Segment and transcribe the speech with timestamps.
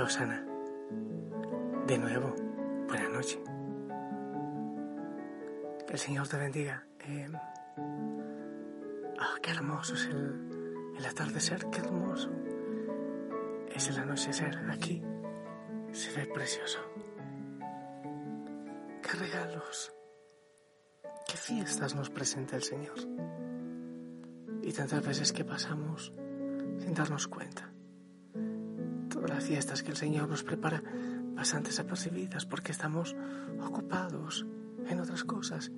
[0.00, 0.44] Osana.
[1.86, 2.34] De nuevo,
[2.88, 3.42] buena noche.
[5.86, 6.86] Que el Señor te bendiga.
[7.00, 7.28] Eh,
[7.78, 12.30] oh, qué hermoso es el, el atardecer, qué hermoso
[13.74, 14.56] es el anochecer.
[14.70, 15.02] Aquí
[15.92, 16.80] se ve precioso.
[19.02, 19.92] Qué regalos,
[21.28, 22.96] qué fiestas nos presenta el Señor.
[24.62, 26.12] Y tantas veces que pasamos
[26.78, 27.71] sin darnos cuenta
[29.42, 30.82] fiestas que el Señor nos prepara
[31.34, 33.16] bastante desapercibidas porque estamos
[33.60, 34.46] ocupados
[34.88, 35.70] en otras cosas,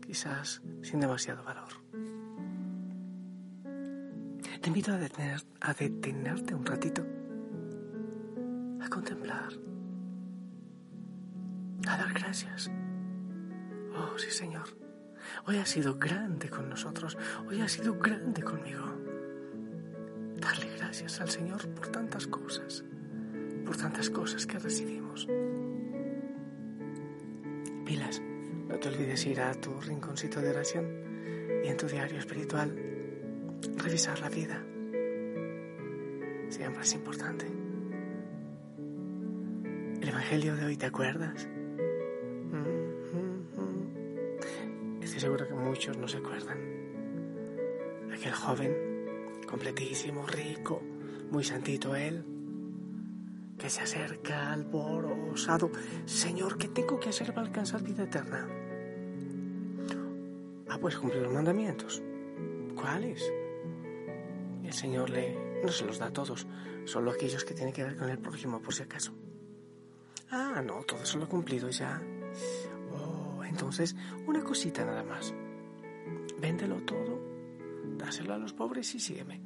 [0.00, 1.68] quizás sin demasiado valor.
[4.60, 7.06] Te invito a, detener, a detenerte un ratito,
[8.80, 9.52] a contemplar,
[11.86, 12.70] a dar gracias.
[13.94, 14.64] Oh, sí, Señor.
[15.46, 17.16] Hoy ha sido grande con nosotros.
[17.48, 18.84] Hoy ha sido grande conmigo
[20.40, 22.84] darle gracias al Señor por tantas cosas,
[23.66, 25.28] por tantas cosas que recibimos.
[27.84, 28.22] Pilas,
[28.68, 30.86] no te olvides ir a tu rinconcito de oración
[31.64, 32.74] y en tu diario espiritual
[33.76, 34.62] revisar la vida.
[36.48, 37.46] Siempre es importante.
[40.00, 41.48] El Evangelio de hoy, ¿te acuerdas?
[45.00, 46.58] Estoy seguro que muchos no se acuerdan.
[48.12, 48.76] Aquel joven
[49.48, 50.82] completísimo, rico,
[51.30, 52.24] muy santito él,
[53.68, 55.70] se acerca alborozado.
[56.04, 58.48] Señor, ¿qué tengo que hacer para alcanzar vida eterna?
[60.68, 62.02] Ah, pues cumplir los mandamientos.
[62.74, 63.22] ¿Cuáles?
[64.64, 66.46] El Señor le, no se los da a todos,
[66.84, 69.12] solo aquellos que tienen que ver con el prójimo, por si acaso.
[70.30, 72.02] Ah, no, todo eso lo he cumplido ya.
[72.92, 73.94] Oh, entonces,
[74.26, 75.32] una cosita nada más.
[76.40, 77.36] Véndelo todo
[77.96, 79.40] dáselo a los pobres y sígueme.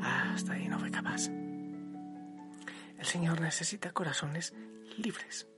[0.00, 1.30] Hasta ahí no fue capaz.
[3.02, 4.54] El Señor necesita corazones
[4.96, 5.48] libres,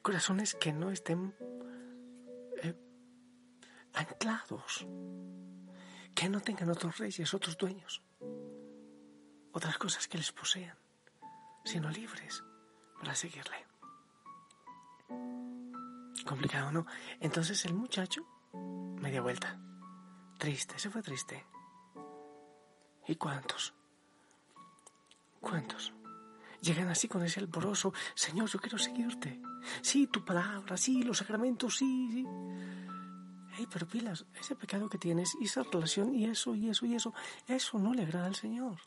[0.00, 1.34] corazones que no estén
[2.62, 2.72] eh,
[3.92, 4.86] anclados,
[6.14, 8.00] que no tengan otros reyes, otros dueños,
[9.50, 10.78] otras cosas que les posean,
[11.64, 12.44] sino libres
[13.00, 13.66] para seguirle.
[16.24, 16.86] Complicado, ¿no?
[17.18, 18.24] Entonces el muchacho,
[19.00, 19.58] media vuelta,
[20.38, 21.44] Triste, se fue triste.
[23.08, 23.74] ¿Y cuántos?
[25.40, 25.92] ¿Cuántos?
[26.66, 29.40] Llegan así con ese alboroso, Señor, yo quiero seguirte.
[29.82, 32.26] Sí, tu palabra, sí, los sacramentos, sí, sí.
[33.56, 36.96] Hey, pero pilas, ese pecado que tienes y esa relación y eso y eso y
[36.96, 37.14] eso,
[37.46, 38.78] eso no le agrada al Señor.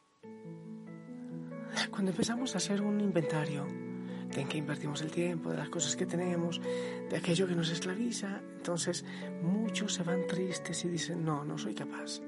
[1.89, 5.95] Cuando empezamos a hacer un inventario de en qué invertimos el tiempo, de las cosas
[5.95, 8.41] que tenemos, de aquello que nos esclaviza.
[8.57, 9.05] Entonces
[9.41, 12.19] muchos se van tristes y dicen, no, no soy capaz.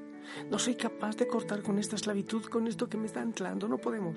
[0.49, 3.77] No soy capaz de cortar con esta esclavitud, con esto que me está anclando, no
[3.79, 4.15] podemos.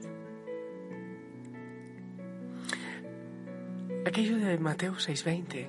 [4.07, 5.69] Aquello de Mateo 6:20.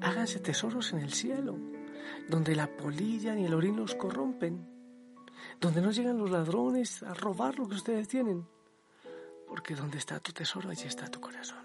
[0.00, 1.56] Háganse tesoros en el cielo,
[2.28, 4.66] donde la polilla ni el orín los corrompen,
[5.60, 8.46] donde no llegan los ladrones a robar lo que ustedes tienen
[9.54, 11.64] porque donde está tu tesoro, allí está tu corazón.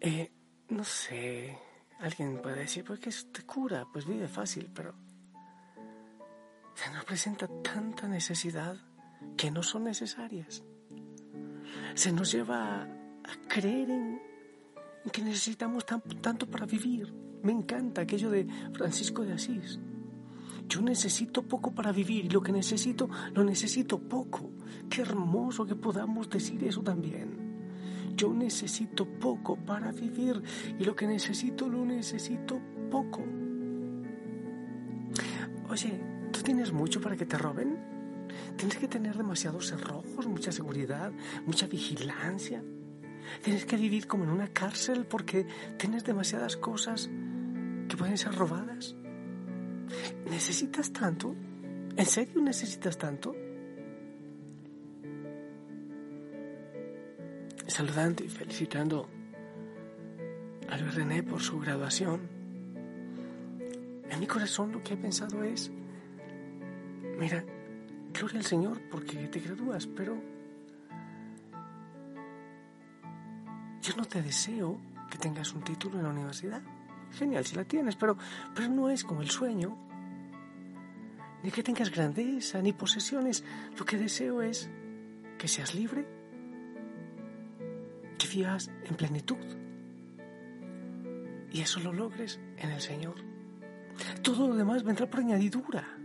[0.00, 0.32] Eh,
[0.70, 1.56] no sé,
[2.00, 3.86] alguien puede decir, ¿por qué te cura?
[3.92, 4.96] Pues vive fácil, pero
[6.74, 8.76] se nos presenta tanta necesidad
[9.36, 10.64] que no son necesarias.
[11.96, 14.20] Se nos lleva a, creer en,
[15.10, 15.86] que necesitamos
[16.20, 17.10] tanto para vivir.
[17.42, 19.80] Me encanta aquello de Francisco de Asís.
[20.68, 24.50] Yo necesito poco para vivir y lo que necesito, lo necesito poco.
[24.90, 28.12] Qué hermoso que podamos decir eso también.
[28.14, 30.42] Yo necesito poco para vivir
[30.78, 33.24] y lo que necesito, lo necesito poco.
[35.70, 35.98] Oye,
[36.30, 37.95] ¿tú tienes mucho para que te roben?
[38.56, 41.12] Tienes que tener demasiados cerrojos, mucha seguridad,
[41.44, 42.62] mucha vigilancia.
[43.42, 45.46] Tienes que vivir como en una cárcel porque
[45.78, 47.10] tienes demasiadas cosas
[47.88, 48.96] que pueden ser robadas.
[50.30, 51.34] ¿Necesitas tanto?
[51.96, 53.34] ¿En serio necesitas tanto?
[57.66, 59.08] Saludando y felicitando
[60.68, 62.28] a Luis René por su graduación.
[64.10, 65.70] En mi corazón lo que he pensado es,
[67.18, 67.44] mira,
[68.16, 70.16] gloria al Señor porque te gradúas, pero
[73.82, 74.80] yo no te deseo
[75.10, 76.62] que tengas un título en la universidad.
[77.12, 78.16] Genial si la tienes, pero,
[78.54, 79.76] pero no es como el sueño.
[81.42, 83.44] Ni que tengas grandeza, ni posesiones.
[83.78, 84.68] Lo que deseo es
[85.38, 86.06] que seas libre,
[88.18, 89.36] que vivas en plenitud.
[91.52, 93.14] Y eso lo logres en el Señor.
[94.22, 95.96] Todo lo demás vendrá por añadidura.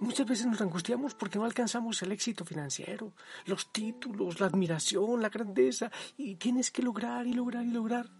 [0.00, 3.12] Muchas veces nos angustiamos porque no alcanzamos el éxito financiero,
[3.46, 8.10] los títulos, la admiración, la grandeza, y tienes que lograr y lograr y lograr.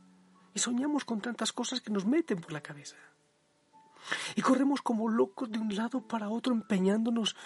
[0.54, 2.96] Y soñamos con tantas cosas que nos meten por la cabeza.
[4.34, 7.36] Y corremos como locos de un lado para otro empeñándonos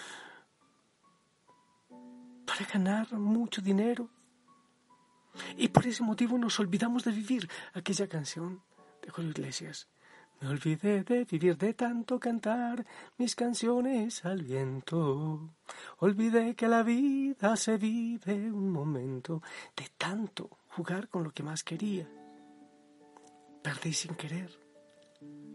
[2.45, 4.09] para ganar mucho dinero.
[5.55, 8.61] Y por ese motivo nos olvidamos de vivir aquella canción
[9.01, 9.87] de Julio Iglesias.
[10.39, 12.85] Me olvidé de vivir de tanto cantar
[13.17, 15.55] mis canciones al viento.
[15.97, 19.41] Olvidé que la vida se vive un momento
[19.75, 22.07] de tanto jugar con lo que más quería.
[23.63, 24.51] Perdí sin querer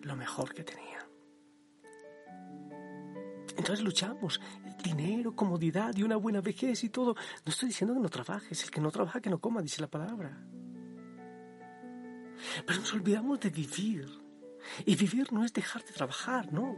[0.03, 1.07] lo mejor que tenía.
[3.57, 4.41] Entonces luchamos.
[4.83, 7.15] Dinero, comodidad y una buena vejez y todo.
[7.15, 8.65] No estoy diciendo que no trabajes.
[8.65, 10.45] El que no trabaja, que no coma, dice la palabra.
[12.67, 14.22] Pero nos olvidamos de vivir.
[14.85, 16.77] Y vivir no es dejar de trabajar, no.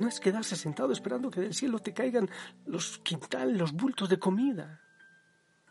[0.00, 2.28] No es quedarse sentado esperando que del cielo te caigan
[2.66, 4.80] los quintales, los bultos de comida.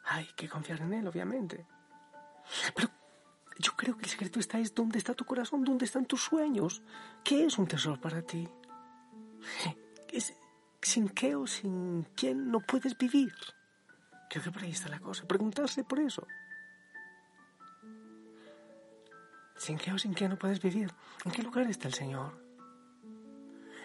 [0.06, 1.66] Hay que confiar en Él, obviamente.
[2.76, 2.90] Pero
[3.60, 6.82] yo creo que el secreto está es dónde está tu corazón, dónde están tus sueños.
[7.24, 8.48] ¿Qué es un tesoro para ti?
[10.84, 13.34] sin qué o sin quién no puedes vivir.
[14.30, 15.26] Creo que por ahí está la cosa.
[15.26, 16.28] Preguntarse por eso.
[19.64, 20.92] ¿Sin qué o sin qué no puedes vivir?
[21.24, 22.34] ¿En qué lugar está el Señor?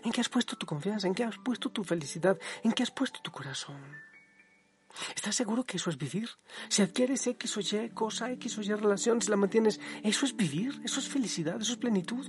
[0.03, 1.07] ¿En qué has puesto tu confianza?
[1.07, 2.37] ¿En qué has puesto tu felicidad?
[2.65, 3.81] ¿En qué has puesto tu corazón?
[5.15, 6.31] ¿Estás seguro que eso es vivir?
[6.69, 10.35] Si adquieres X o Y cosa, X o Y relación, si la mantienes, ¿eso es
[10.35, 10.81] vivir?
[10.85, 11.61] ¿Eso es felicidad?
[11.61, 12.29] ¿Eso es plenitud?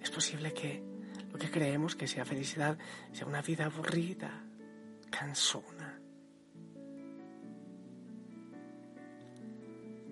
[0.00, 0.84] Es posible que
[1.32, 2.78] lo que creemos que sea felicidad
[3.10, 4.44] sea una vida aburrida,
[5.10, 5.98] cansona.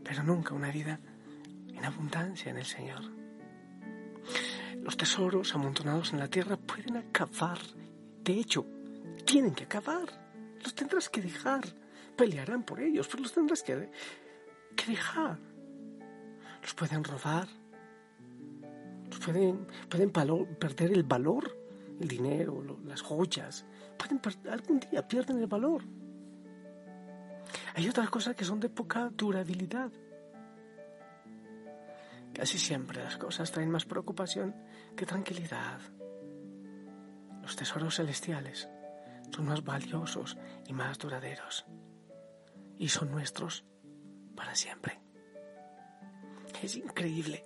[0.02, 0.98] Pero nunca una vida
[1.80, 3.02] en abundancia en el Señor.
[4.82, 7.58] Los tesoros amontonados en la tierra pueden acabar.
[8.22, 8.66] De hecho,
[9.24, 10.06] tienen que acabar.
[10.62, 11.64] Los tendrás que dejar.
[12.16, 13.90] Pelearán por ellos, pero los tendrás que,
[14.76, 15.38] que dejar.
[16.62, 17.48] Los pueden robar,
[19.24, 19.66] pueden,
[20.58, 21.56] perder el valor,
[21.98, 23.64] el dinero, las joyas.
[23.96, 25.82] Pueden algún día pierden el valor.
[27.74, 29.90] Hay otras cosas que son de poca durabilidad.
[32.40, 34.56] Casi siempre las cosas traen más preocupación
[34.96, 35.78] que tranquilidad.
[37.42, 38.66] Los tesoros celestiales
[39.30, 41.66] son más valiosos y más duraderos.
[42.78, 43.66] Y son nuestros
[44.34, 45.02] para siempre.
[46.62, 47.44] Es increíble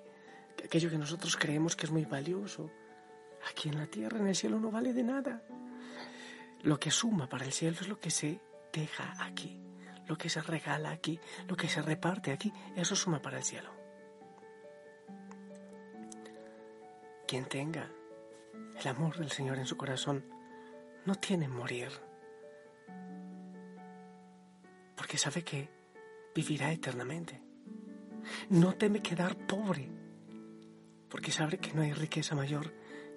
[0.64, 2.70] aquello que nosotros creemos que es muy valioso,
[3.50, 5.42] aquí en la tierra, en el cielo, no vale de nada.
[6.62, 8.40] Lo que suma para el cielo es lo que se
[8.72, 9.60] deja aquí,
[10.06, 11.18] lo que se regala aquí,
[11.48, 13.73] lo que se reparte aquí, eso suma para el cielo.
[17.26, 17.90] Quien tenga
[18.80, 20.24] el amor del Señor en su corazón
[21.06, 21.88] no tiene morir,
[24.96, 25.68] porque sabe que
[26.34, 27.40] vivirá eternamente.
[28.48, 29.90] No teme quedar pobre,
[31.08, 32.72] porque sabe que no hay riqueza mayor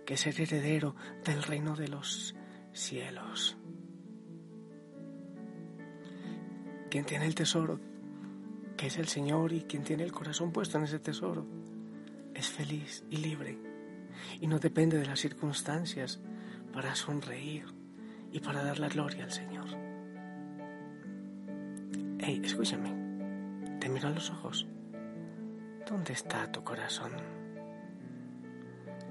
[0.06, 2.36] que ser heredero del reino de los
[2.74, 3.58] cielos.
[6.89, 7.79] Quien tiene el tesoro,
[8.77, 11.46] que es el Señor, y quien tiene el corazón puesto en ese tesoro,
[12.34, 13.58] es feliz y libre,
[14.39, 16.19] y no depende de las circunstancias
[16.74, 17.65] para sonreír
[18.31, 19.67] y para dar la gloria al Señor.
[22.19, 22.89] Hey, escúchame,
[23.79, 24.67] te miro a los ojos.
[25.89, 27.12] ¿Dónde está tu corazón?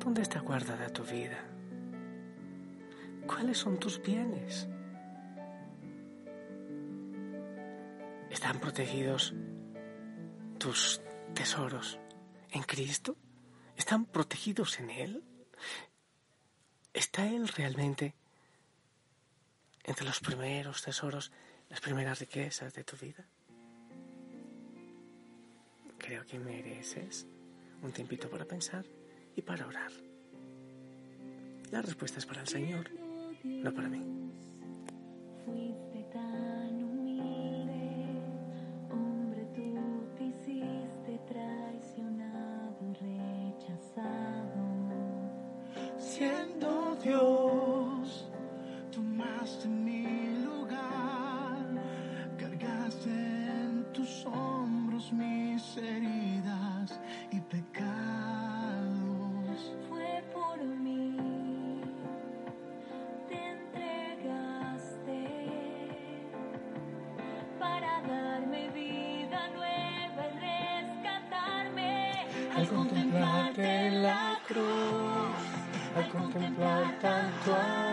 [0.04, 1.38] ¿Dónde está guardada tu vida?
[3.26, 4.68] ¿Cuáles son tus bienes?
[8.30, 9.34] ¿Están protegidos
[10.58, 11.00] tus
[11.34, 11.98] tesoros
[12.50, 13.16] en Cristo?
[13.76, 15.24] ¿Están protegidos en Él?
[16.92, 18.14] ¿Está Él realmente
[19.84, 21.30] entre los primeros tesoros,
[21.68, 23.24] las primeras riquezas de tu vida?
[25.98, 27.26] Creo que mereces
[27.82, 28.84] un tiempito para pensar
[29.34, 29.92] y para orar.
[31.70, 32.90] La respuesta es para el Señor,
[33.44, 34.16] no para mí.
[46.16, 48.26] Siendo Dios,
[48.90, 51.58] tomaste mi lugar,
[52.38, 56.98] cargaste en tus hombros mis heridas
[57.30, 57.92] y pecados.
[59.90, 61.82] Fue por mí,
[63.28, 65.20] te entregaste
[67.58, 72.26] para darme vida nueva y rescatarme.
[72.56, 74.85] Al contemplarte la cruz,
[75.96, 77.85] al contemplar tanto amor.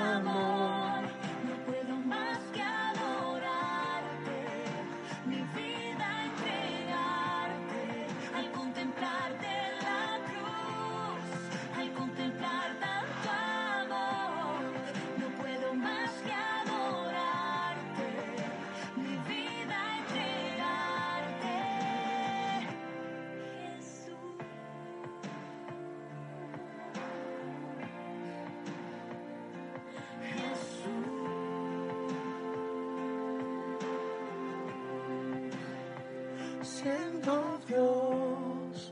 [36.84, 38.92] Siendo Dios,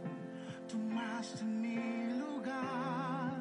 [0.69, 3.35] Tomaste mi lugar,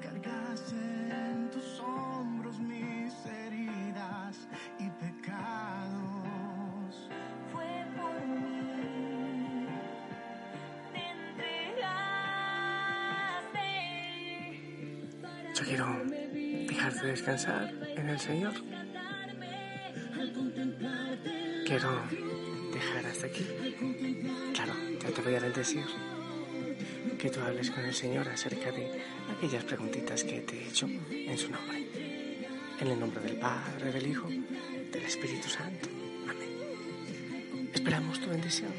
[0.00, 4.46] cargaste en tus hombros mis heridas
[4.78, 5.90] y pecados.
[7.50, 9.66] fue por mí.
[10.92, 11.82] Te entregaste.
[15.54, 15.86] yo quiero
[16.68, 18.54] dejarte descansar en el Señor.
[21.66, 21.90] Quiero
[22.72, 23.46] dejar hasta aquí.
[24.54, 25.84] Claro, ya te voy a decir
[27.18, 28.90] que tú hables con el Señor acerca de
[29.36, 31.86] aquellas preguntitas que te he hecho en su nombre.
[32.80, 35.88] En el nombre del Padre, del Hijo, del Espíritu Santo.
[36.28, 37.70] Amén.
[37.72, 38.72] Esperamos tu bendición.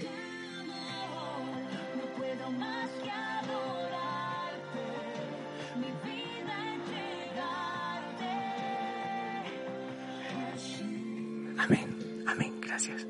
[11.58, 13.08] Amén, amén, gracias.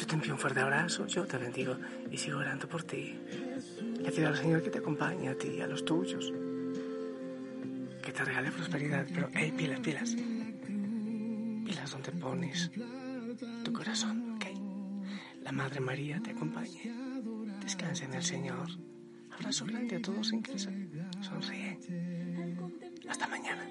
[0.00, 1.76] Yo te envío un fuerte abrazo, yo te bendigo
[2.10, 3.18] y sigo orando por ti.
[4.00, 6.32] Le pido al Señor que te acompañe a ti y a los tuyos.
[8.02, 10.16] Que te regale prosperidad, pero hey, pilas, pilas.
[11.66, 12.70] Pilas donde pones
[13.62, 14.46] tu corazón, ¿ok?
[15.42, 16.94] La Madre María te acompañe.
[17.62, 18.70] Descansa en el Señor.
[19.32, 20.70] Abrazo grande a todos en casa.
[21.20, 21.78] Sonríe.
[23.06, 23.68] Hasta mañana.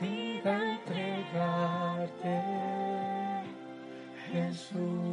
[0.00, 2.42] Vida entregarte,
[4.30, 5.07] Jesús.